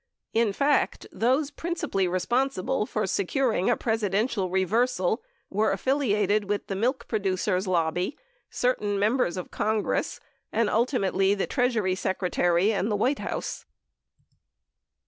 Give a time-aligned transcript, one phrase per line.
[0.33, 7.07] In fact, those principally responsible for securing a Presidential reversal were affiliated with the milk
[7.07, 8.17] producers' lobby,
[8.49, 10.19] certain Mem bers of Congress
[10.51, 13.67] and, ultimately, the Treasury Secretary and the White House.